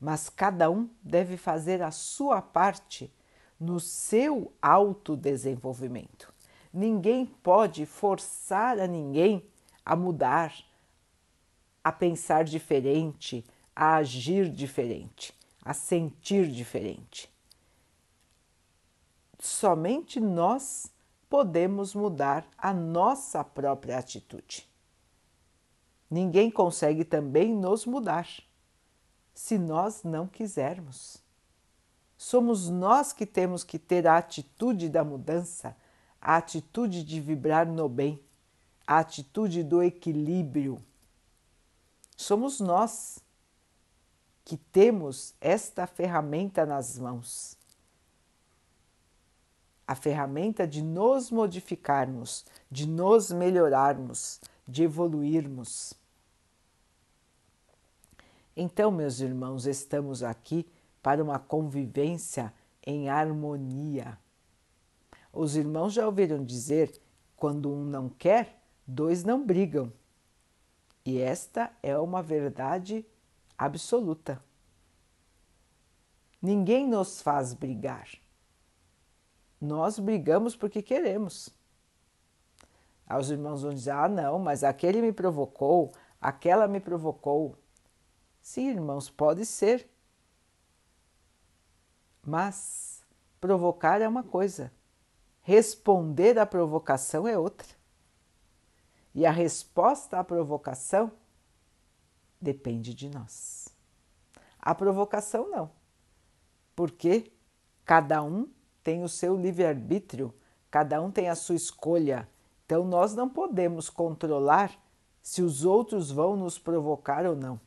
mas 0.00 0.28
cada 0.28 0.70
um 0.70 0.88
deve 1.02 1.36
fazer 1.36 1.82
a 1.82 1.90
sua 1.90 2.40
parte 2.40 3.12
no 3.58 3.78
seu 3.78 4.52
autodesenvolvimento. 4.62 6.32
Ninguém 6.72 7.26
pode 7.26 7.84
forçar 7.84 8.78
a 8.78 8.86
ninguém 8.86 9.44
a 9.84 9.94
mudar, 9.94 10.54
a 11.82 11.92
pensar 11.92 12.44
diferente, 12.44 13.44
a 13.74 13.96
agir 13.96 14.48
diferente, 14.48 15.34
a 15.62 15.74
sentir 15.74 16.50
diferente. 16.50 17.30
Somente 19.38 20.20
nós 20.20 20.90
podemos 21.28 21.94
mudar 21.94 22.46
a 22.58 22.72
nossa 22.74 23.42
própria 23.44 23.98
atitude. 23.98 24.68
Ninguém 26.10 26.50
consegue 26.50 27.04
também 27.04 27.54
nos 27.54 27.86
mudar 27.86 28.28
se 29.32 29.56
nós 29.56 30.02
não 30.02 30.26
quisermos. 30.26 31.22
Somos 32.18 32.68
nós 32.68 33.12
que 33.12 33.24
temos 33.24 33.64
que 33.64 33.78
ter 33.78 34.06
a 34.06 34.18
atitude 34.18 34.88
da 34.88 35.02
mudança, 35.02 35.74
a 36.20 36.36
atitude 36.36 37.02
de 37.02 37.20
vibrar 37.20 37.66
no 37.66 37.88
bem, 37.88 38.22
a 38.86 38.98
atitude 38.98 39.62
do 39.62 39.82
equilíbrio. 39.82 40.82
Somos 42.16 42.60
nós 42.60 43.20
que 44.50 44.56
temos 44.56 45.32
esta 45.40 45.86
ferramenta 45.86 46.66
nas 46.66 46.98
mãos 46.98 47.56
a 49.86 49.94
ferramenta 49.94 50.66
de 50.66 50.82
nos 50.82 51.30
modificarmos, 51.30 52.44
de 52.68 52.88
nos 52.88 53.30
melhorarmos, 53.30 54.40
de 54.66 54.82
evoluirmos. 54.82 55.94
Então, 58.56 58.90
meus 58.90 59.20
irmãos, 59.20 59.66
estamos 59.66 60.24
aqui 60.24 60.66
para 61.00 61.22
uma 61.22 61.38
convivência 61.38 62.52
em 62.84 63.08
harmonia. 63.08 64.18
Os 65.32 65.54
irmãos 65.54 65.92
já 65.92 66.06
ouviram 66.06 66.44
dizer: 66.44 66.92
quando 67.36 67.72
um 67.72 67.84
não 67.84 68.08
quer, 68.08 68.60
dois 68.84 69.22
não 69.22 69.46
brigam. 69.46 69.92
E 71.04 71.20
esta 71.20 71.72
é 71.80 71.96
uma 71.96 72.20
verdade 72.20 73.06
absoluta. 73.66 74.42
Ninguém 76.40 76.86
nos 76.88 77.20
faz 77.20 77.52
brigar. 77.52 78.08
Nós 79.60 79.98
brigamos 79.98 80.56
porque 80.56 80.80
queremos. 80.80 81.50
Os 83.18 83.30
irmãos 83.30 83.62
vão 83.62 83.74
dizer: 83.74 83.90
ah, 83.90 84.08
não, 84.08 84.38
mas 84.38 84.64
aquele 84.64 85.02
me 85.02 85.12
provocou, 85.12 85.92
aquela 86.18 86.66
me 86.66 86.80
provocou. 86.80 87.54
Sim, 88.40 88.70
irmãos, 88.70 89.10
pode 89.10 89.44
ser. 89.44 89.86
Mas 92.26 93.04
provocar 93.38 94.00
é 94.00 94.08
uma 94.08 94.22
coisa, 94.22 94.72
responder 95.42 96.38
à 96.38 96.46
provocação 96.46 97.28
é 97.28 97.36
outra. 97.36 97.68
E 99.14 99.26
a 99.26 99.30
resposta 99.30 100.18
à 100.18 100.24
provocação 100.24 101.12
depende 102.40 102.94
de 102.94 103.08
nós. 103.08 103.68
A 104.58 104.74
provocação 104.74 105.50
não, 105.50 105.70
porque 106.74 107.32
cada 107.84 108.22
um 108.22 108.48
tem 108.82 109.02
o 109.02 109.08
seu 109.08 109.36
livre-arbítrio, 109.36 110.34
cada 110.70 111.00
um 111.00 111.10
tem 111.10 111.28
a 111.28 111.34
sua 111.34 111.56
escolha. 111.56 112.28
Então 112.64 112.84
nós 112.84 113.14
não 113.14 113.28
podemos 113.28 113.90
controlar 113.90 114.72
se 115.22 115.42
os 115.42 115.64
outros 115.64 116.10
vão 116.10 116.36
nos 116.36 116.58
provocar 116.58 117.26
ou 117.26 117.36
não. 117.36 117.60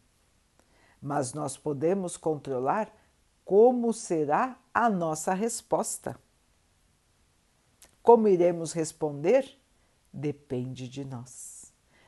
Mas 1.02 1.34
nós 1.34 1.58
podemos 1.58 2.16
controlar 2.16 2.92
como 3.44 3.94
será 3.94 4.58
a 4.74 4.90
nossa 4.90 5.34
resposta. 5.34 6.18
Como 8.02 8.28
iremos 8.28 8.74
responder? 8.74 9.58
Depende 10.12 10.88
de 10.88 11.04
nós. 11.04 11.63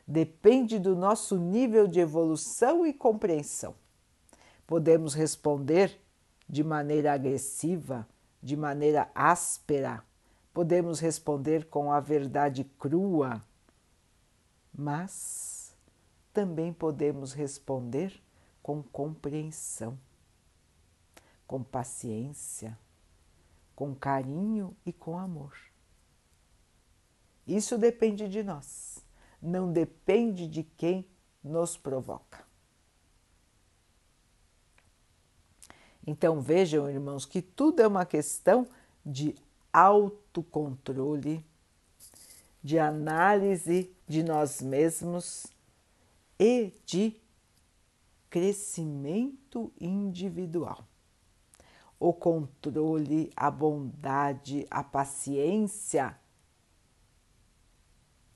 Depende 0.07 0.77
do 0.77 0.95
nosso 0.95 1.37
nível 1.37 1.87
de 1.87 1.99
evolução 1.99 2.85
e 2.85 2.93
compreensão. 2.93 3.75
Podemos 4.67 5.13
responder 5.13 5.99
de 6.47 6.63
maneira 6.63 7.13
agressiva, 7.13 8.07
de 8.41 8.55
maneira 8.55 9.09
áspera, 9.15 10.03
podemos 10.53 10.99
responder 10.99 11.65
com 11.65 11.91
a 11.91 11.99
verdade 11.99 12.63
crua, 12.63 13.43
mas 14.73 15.75
também 16.31 16.71
podemos 16.71 17.33
responder 17.33 18.21
com 18.61 18.83
compreensão, 18.83 19.97
com 21.47 21.63
paciência, 21.63 22.77
com 23.75 23.93
carinho 23.93 24.75
e 24.85 24.93
com 24.93 25.17
amor. 25.17 25.57
Isso 27.47 27.77
depende 27.77 28.29
de 28.29 28.43
nós, 28.43 29.03
não 29.41 29.71
depende 29.71 30.47
de 30.47 30.63
quem 30.63 31.05
nos 31.43 31.77
provoca. 31.77 32.45
Então 36.05 36.39
vejam, 36.39 36.89
irmãos, 36.89 37.25
que 37.25 37.41
tudo 37.41 37.81
é 37.81 37.87
uma 37.87 38.05
questão 38.05 38.67
de 39.05 39.35
autocontrole, 39.73 41.43
de 42.63 42.79
análise 42.79 43.91
de 44.07 44.23
nós 44.23 44.61
mesmos 44.61 45.47
e 46.39 46.71
de 46.85 47.19
crescimento 48.29 49.71
individual. 49.79 50.85
O 51.99 52.13
controle, 52.13 53.31
a 53.35 53.49
bondade, 53.49 54.67
a 54.69 54.83
paciência, 54.83 56.17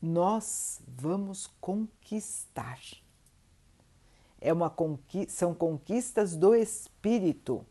nós 0.01 0.81
vamos 0.87 1.47
conquistar 1.59 2.79
é 4.41 4.53
uma 4.53 4.73
são 5.27 5.53
conquistas 5.53 6.35
do 6.35 6.55
espírito 6.55 7.65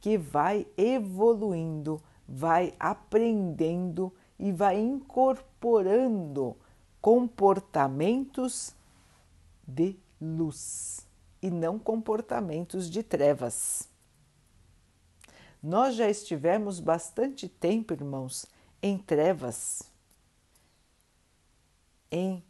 que 0.00 0.18
vai 0.18 0.66
evoluindo, 0.76 2.02
vai 2.28 2.74
aprendendo 2.78 4.12
e 4.38 4.52
vai 4.52 4.78
incorporando 4.78 6.56
comportamentos 7.00 8.74
de 9.66 9.96
luz 10.20 11.06
e 11.40 11.50
não 11.50 11.78
comportamentos 11.78 12.90
de 12.90 13.02
trevas. 13.02 13.88
Nós 15.62 15.94
já 15.94 16.08
estivemos 16.08 16.78
bastante 16.78 17.48
tempo, 17.48 17.94
irmãos, 17.94 18.46
em 18.82 18.98
trevas, 18.98 19.82
em 22.10 22.44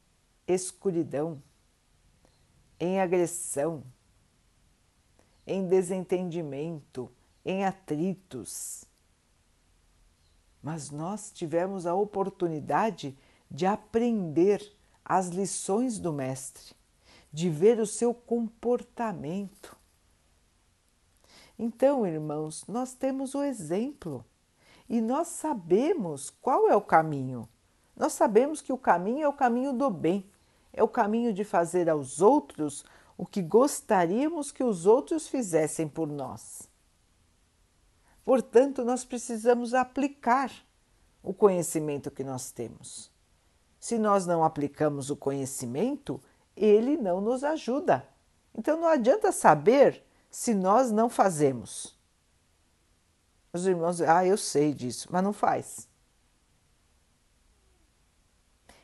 escuridão 0.47 1.43
em 2.79 3.01
agressão, 3.01 3.83
em 5.47 5.67
desentendimento, 5.67 7.11
em 7.45 7.65
atritos. 7.65 8.85
Mas 10.63 10.91
nós 10.91 11.31
tivemos 11.33 11.87
a 11.87 11.95
oportunidade 11.95 13.17
de 13.51 13.65
aprender 13.67 14.73
as 15.05 15.29
lições 15.29 15.99
do 15.99 16.13
Mestre, 16.13 16.75
de 17.33 17.49
ver 17.49 17.79
o 17.79 17.87
seu 17.87 18.13
comportamento. 18.13 19.77
Então, 21.59 22.07
irmãos, 22.07 22.67
nós 22.67 22.93
temos 22.93 23.35
o 23.35 23.43
exemplo 23.43 24.25
e 24.89 25.01
nós 25.01 25.29
sabemos 25.29 26.29
qual 26.29 26.69
é 26.69 26.77
o 26.77 26.83
caminho. 26.83 27.49
Nós 27.97 28.13
sabemos 28.13 28.61
que 28.61 28.73
o 28.73 28.79
caminho 28.79 29.25
é 29.25 29.29
o 29.29 29.33
caminho 29.33 29.73
do 29.73 29.91
bem 29.91 30.31
é 30.77 30.83
o 30.83 30.89
caminho 30.89 31.33
de 31.33 31.43
fazer 31.43 31.89
aos 31.89 32.21
outros 32.21 32.85
o 33.17 33.25
que 33.25 33.41
gostaríamos 33.41 34.53
que 34.53 34.63
os 34.63 34.85
outros 34.85 35.27
fizessem 35.27 35.89
por 35.89 36.07
nós. 36.07 36.69
Portanto, 38.23 38.85
nós 38.85 39.03
precisamos 39.05 39.73
aplicar 39.73 40.53
o 41.23 41.33
conhecimento 41.33 42.11
que 42.11 42.23
nós 42.23 42.51
temos. 42.51 43.11
Se 43.81 43.99
nós 43.99 44.27
não 44.27 44.45
aplicamos 44.45 45.09
o 45.09 45.17
conhecimento, 45.17 46.21
ele 46.55 46.99
não 46.99 47.23
nos 47.23 47.43
ajuda. 47.43 48.07
Então 48.55 48.79
não 48.79 48.89
adianta 48.89 49.33
saber 49.33 50.05
se 50.31 50.53
nós 50.53 50.91
não 50.91 51.09
fazemos? 51.09 51.97
Os 53.51 53.67
irmãos, 53.67 54.03
ah, 54.03 54.27
eu 54.27 54.37
sei 54.37 54.75
disso, 54.75 55.09
mas 55.11 55.25
não 55.25 55.33
faz. 55.33 55.86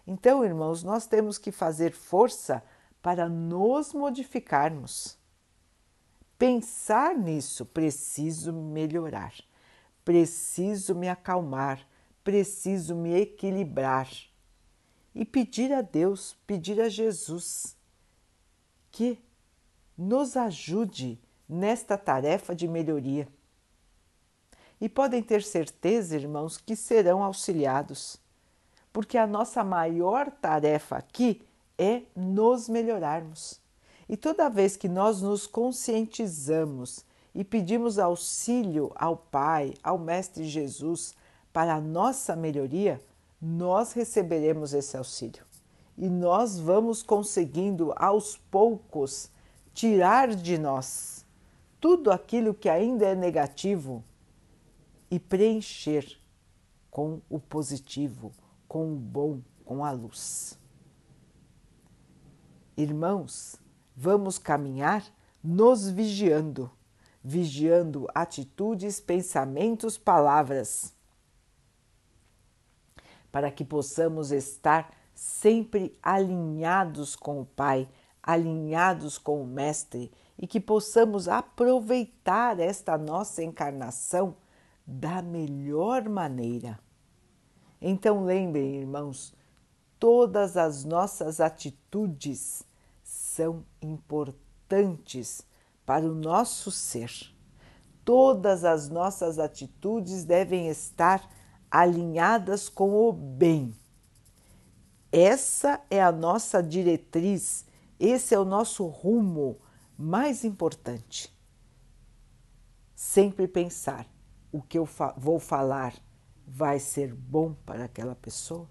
Então, 0.07 0.45
irmãos, 0.45 0.83
nós 0.83 1.07
temos 1.07 1.39
que 1.39 1.53
fazer 1.53 1.93
força 1.93 2.63
para 3.01 3.29
nos 3.29 3.93
modificarmos. 3.93 5.19
Pensar 6.39 7.17
nisso, 7.17 7.65
preciso 7.65 8.53
melhorar, 8.53 9.33
preciso 10.05 10.95
me 10.95 11.09
acalmar, 11.09 11.87
preciso 12.25 12.97
me 12.97 13.15
equilibrar 13.15 14.09
e 15.15 15.25
pedir 15.25 15.73
a 15.73 15.83
Deus, 15.83 16.37
pedir 16.47 16.81
a 16.81 16.89
Jesus 16.89 17.77
que 18.91 19.19
nos 19.97 20.37
ajude 20.37 21.21
nesta 21.49 21.97
tarefa 21.97 22.55
de 22.55 22.67
melhoria. 22.67 23.29
E 24.81 24.89
podem 24.89 25.23
ter 25.23 25.43
certeza, 25.43 26.17
irmãos, 26.17 26.57
que 26.57 26.75
serão 26.75 27.23
auxiliados, 27.23 28.19
porque 28.93 29.17
a 29.17 29.27
nossa 29.27 29.65
maior 29.65 30.31
tarefa 30.31 30.97
aqui 30.97 31.43
é 31.79 32.03
nos 32.15 32.69
melhorarmos. 32.69 33.61
E 34.09 34.17
toda 34.17 34.51
vez 34.51 34.77
que 34.77 34.89
nós 34.89 35.23
nos 35.23 35.47
conscientizamos 35.47 37.05
e 37.35 37.43
pedimos 37.43 37.99
auxílio 37.99 38.93
ao 38.95 39.17
Pai, 39.17 39.75
ao 39.83 39.99
Mestre 39.99 40.45
Jesus, 40.45 41.15
para 41.53 41.75
a 41.75 41.81
nossa 41.81 42.37
melhoria, 42.37 43.01
nós 43.41 43.93
receberemos 43.93 44.75
esse 44.75 44.97
auxílio. 44.97 45.45
E 45.97 46.09
nós 46.09 46.59
vamos 46.59 47.03
conseguindo 47.03 47.93
aos 47.97 48.37
poucos 48.37 49.31
tirar 49.75 50.35
de 50.35 50.59
nós 50.59 51.25
tudo 51.81 52.13
aquilo 52.13 52.55
que 52.55 52.69
ainda 52.69 53.07
é 53.07 53.15
negativo 53.15 54.05
e 55.11 55.19
preencher 55.19 56.17
com 56.91 57.21
o 57.29 57.41
positivo, 57.41 58.31
com 58.73 58.91
o 58.91 58.97
bom, 58.97 59.43
com 59.67 59.85
a 59.85 59.91
luz. 59.91 60.59
Irmãos, 62.75 63.57
vamos 63.95 64.39
caminhar 64.39 65.05
nos 65.45 65.91
vigiando, 65.91 66.71
vigiando 67.23 68.09
atitudes, 68.15 68.99
pensamentos, 68.99 69.99
palavras, 69.99 70.95
para 73.31 73.51
que 73.51 73.63
possamos 73.63 74.33
estar 74.33 74.91
sempre 75.15 75.95
alinhados 76.03 77.15
com 77.15 77.43
o 77.43 77.45
Pai, 77.45 77.87
alinhados 78.23 79.19
com 79.19 79.43
o 79.43 79.47
Mestre 79.47 80.11
e 80.39 80.47
que 80.47 80.59
possamos 80.59 81.29
aproveitar 81.29 82.59
esta 82.59 82.97
nossa 82.97 83.43
encarnação 83.43 84.35
da 84.87 85.21
melhor 85.21 86.09
maneira. 86.09 86.81
Então 87.83 88.25
lembrem, 88.25 88.77
irmãos, 88.77 89.35
todas 89.99 90.57
as 90.57 90.85
nossas 90.85 91.41
atitudes 91.41 92.63
são 93.03 93.65
importantes 93.83 95.45
para 95.85 96.07
o 96.07 96.15
nosso 96.15 96.71
ser. 96.71 97.11
Todas 98.05 98.65
as 98.65 98.89
nossas 98.89 99.39
atitudes 99.39 100.25
devem 100.25 100.69
estar 100.69 101.29
alinhadas 101.71 102.69
com 102.69 102.95
o 102.95 103.13
bem. 103.13 103.75
Essa 105.11 105.81
é 105.91 106.01
a 106.01 106.13
nossa 106.13 106.63
diretriz 106.63 107.67
esse 108.05 108.35
é 108.35 108.39
o 108.39 108.45
nosso 108.45 108.85
rumo 108.85 109.61
mais 109.97 110.43
importante. 110.45 111.33
Sempre 112.97 113.47
pensar: 113.47 114.09
o 114.51 114.61
que 114.61 114.77
eu 114.77 114.85
fa 114.85 115.15
vou 115.17 115.39
falar 115.39 115.95
vai 116.47 116.79
ser 116.79 117.15
bom 117.15 117.55
para 117.67 117.85
aquela 117.85 118.15
pessoa? 118.15 118.69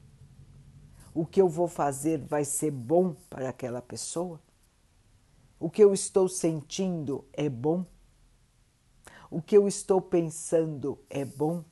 O 1.13 1.25
que 1.25 1.41
eu 1.41 1.49
vou 1.49 1.67
fazer 1.67 2.19
vai 2.19 2.45
ser 2.45 2.71
bom 2.71 3.13
para 3.29 3.49
aquela 3.49 3.81
pessoa? 3.81 4.39
O 5.59 5.69
que 5.69 5.83
eu 5.83 5.93
estou 5.93 6.27
sentindo 6.27 7.25
é 7.33 7.49
bom? 7.49 7.85
O 9.29 9.41
que 9.41 9.55
eu 9.55 9.67
estou 9.67 10.01
pensando 10.01 10.99
é 11.09 11.23
bom? 11.23 11.63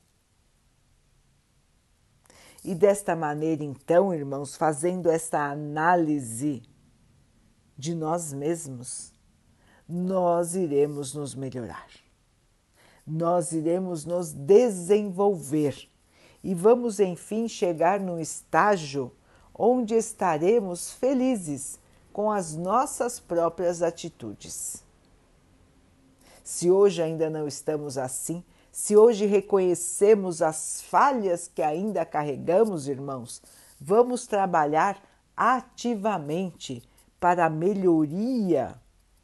E 2.64 2.76
desta 2.76 3.16
maneira, 3.16 3.64
então, 3.64 4.14
irmãos, 4.14 4.56
fazendo 4.56 5.10
esta 5.10 5.50
análise 5.50 6.62
de 7.78 7.96
nós 7.96 8.34
mesmos, 8.34 9.14
nós 9.88 10.56
iremos 10.56 11.14
nos 11.14 11.34
melhorar. 11.34 11.88
Nós 13.10 13.52
iremos 13.52 14.06
nos 14.06 14.32
desenvolver 14.32 15.89
e 16.43 16.54
vamos, 16.54 17.00
enfim, 17.00 17.48
chegar 17.48 18.00
num 18.00 18.19
estágio 18.19 19.12
onde 19.54 19.95
estaremos 19.95 20.93
felizes 20.93 21.80
com 22.13 22.32
as 22.32 22.56
nossas 22.56 23.19
próprias 23.19 23.82
atitudes. 23.82 24.84
Se 26.43 26.69
hoje 26.69 27.02
ainda 27.02 27.32
não 27.32 27.48
estamos 27.48 27.98
assim, 27.98 28.43
se 28.72 28.95
hoje 28.95 29.26
reconhecemos 29.26 30.41
as 30.43 30.82
falhas 30.84 31.48
que 31.48 31.63
ainda 31.63 32.06
carregamos, 32.06 32.88
irmãos, 32.88 33.41
vamos 33.82 34.28
trabalhar 34.28 35.02
ativamente 35.36 36.84
para 37.19 37.48
a 37.48 37.50
melhoria 37.50 38.80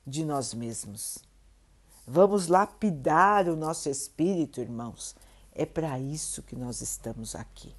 de 0.05 0.25
nós 0.25 0.53
mesmos. 0.53 1.24
Vamos 2.07 2.47
lapidar 2.47 3.47
o 3.47 3.55
nosso 3.55 3.89
espírito, 3.89 4.61
irmãos. 4.61 5.15
É 5.51 5.65
para 5.65 5.99
isso 5.99 6.43
que 6.43 6.55
nós 6.55 6.81
estamos 6.81 7.35
aqui. 7.35 7.73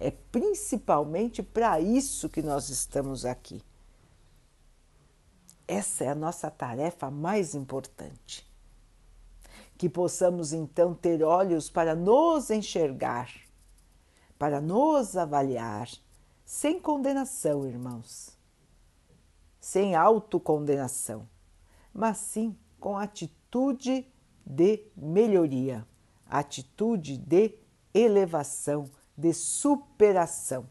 É 0.00 0.10
principalmente 0.10 1.42
para 1.42 1.80
isso 1.80 2.28
que 2.28 2.42
nós 2.42 2.68
estamos 2.68 3.24
aqui. 3.24 3.62
Essa 5.68 6.04
é 6.04 6.08
a 6.08 6.14
nossa 6.14 6.50
tarefa 6.50 7.10
mais 7.10 7.54
importante. 7.54 8.50
Que 9.78 9.88
possamos 9.88 10.52
então 10.52 10.94
ter 10.94 11.22
olhos 11.22 11.70
para 11.70 11.94
nos 11.94 12.50
enxergar, 12.50 13.30
para 14.38 14.60
nos 14.60 15.16
avaliar, 15.16 15.88
sem 16.44 16.80
condenação, 16.80 17.66
irmãos 17.66 18.36
sem 19.62 19.94
autocondenação, 19.94 21.28
mas 21.94 22.18
sim 22.18 22.58
com 22.80 22.98
atitude 23.52 24.10
de 24.46 24.82
melhoria, 24.96 25.86
atitude 26.26 27.18
de 27.18 27.54
elevação, 27.92 28.88
de 29.14 29.34
superação. 29.34 30.66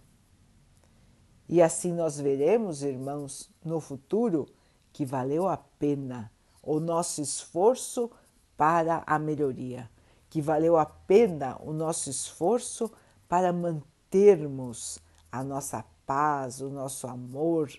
E 1.47 1.61
assim 1.61 1.93
nós 1.93 2.19
veremos, 2.19 2.81
irmãos, 2.81 3.51
no 3.63 3.79
futuro 3.79 4.47
que 4.91 5.05
valeu 5.05 5.47
a 5.47 5.57
pena 5.57 6.31
o 6.63 6.79
nosso 6.79 7.21
esforço 7.21 8.09
para 8.57 9.03
a 9.05 9.19
melhoria, 9.19 9.87
que 10.27 10.41
valeu 10.41 10.75
a 10.75 10.85
pena 10.85 11.57
o 11.61 11.71
nosso 11.71 12.09
esforço 12.09 12.91
para 13.29 13.53
mantermos 13.53 14.99
a 15.31 15.43
nossa 15.43 15.85
paz, 16.03 16.61
o 16.61 16.69
nosso 16.69 17.05
amor, 17.05 17.71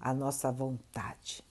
a 0.00 0.12
nossa 0.12 0.50
vontade. 0.50 1.44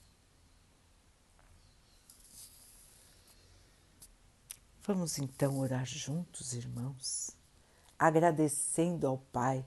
Vamos 4.89 5.19
então 5.19 5.59
orar 5.59 5.85
juntos, 5.85 6.53
irmãos, 6.53 7.37
agradecendo 7.99 9.05
ao 9.05 9.19
Pai 9.19 9.63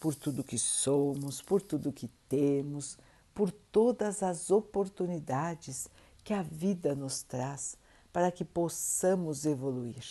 por 0.00 0.14
tudo 0.14 0.42
que 0.42 0.58
somos, 0.58 1.42
por 1.42 1.60
tudo 1.60 1.92
que 1.92 2.08
temos, 2.26 2.96
por 3.34 3.50
todas 3.50 4.22
as 4.22 4.50
oportunidades 4.50 5.90
que 6.24 6.32
a 6.32 6.40
vida 6.40 6.94
nos 6.94 7.22
traz 7.22 7.76
para 8.10 8.32
que 8.32 8.46
possamos 8.46 9.44
evoluir. 9.44 10.06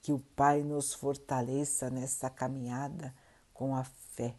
Que 0.00 0.12
o 0.12 0.20
Pai 0.36 0.62
nos 0.62 0.94
fortaleça 0.94 1.90
nessa 1.90 2.30
caminhada 2.30 3.12
com 3.52 3.74
a 3.74 3.82
fé 3.82 4.36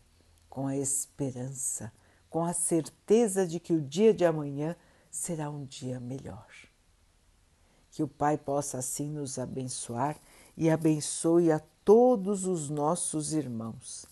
com 0.49 0.65
a 0.65 0.77
esperança, 0.77 1.91
com 2.29 2.45
a 2.45 2.53
certeza 2.53 3.45
de 3.45 3.59
que 3.59 3.73
o 3.73 3.81
dia 3.81 4.13
de 4.13 4.23
amanhã 4.23 4.77
será 5.11 5.49
um 5.49 5.65
dia 5.65 5.99
melhor. 5.99 6.68
Que 7.91 8.03
o 8.03 8.07
Pai 8.07 8.37
possa 8.37 8.77
assim 8.77 9.09
nos 9.09 9.39
abençoar 9.39 10.17
e 10.55 10.69
abençoe 10.69 11.51
a 11.51 11.59
todos 11.83 12.45
os 12.45 12.69
nossos 12.69 13.33
irmãos. 13.33 14.05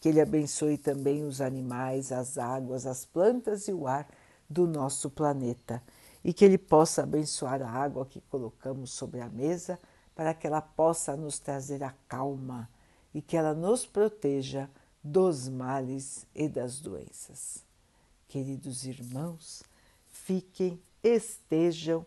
Que 0.00 0.08
Ele 0.08 0.20
abençoe 0.20 0.76
também 0.76 1.24
os 1.24 1.40
animais, 1.40 2.12
as 2.12 2.38
águas, 2.38 2.86
as 2.86 3.04
plantas 3.04 3.68
e 3.68 3.72
o 3.72 3.86
ar 3.86 4.08
do 4.48 4.66
nosso 4.66 5.10
planeta. 5.10 5.82
E 6.22 6.32
que 6.32 6.44
Ele 6.44 6.58
possa 6.58 7.02
abençoar 7.02 7.62
a 7.62 7.70
água 7.70 8.06
que 8.06 8.20
colocamos 8.20 8.92
sobre 8.92 9.20
a 9.20 9.28
mesa 9.28 9.78
para 10.14 10.32
que 10.32 10.46
ela 10.46 10.60
possa 10.60 11.16
nos 11.16 11.38
trazer 11.38 11.82
a 11.82 11.92
calma 12.08 12.68
e 13.12 13.20
que 13.20 13.36
ela 13.36 13.52
nos 13.52 13.84
proteja 13.84 14.70
dos 15.02 15.48
males 15.48 16.26
e 16.34 16.48
das 16.48 16.80
doenças. 16.80 17.64
Queridos 18.28 18.84
irmãos, 18.84 19.62
fiquem 20.08 20.80
estejam 21.02 22.06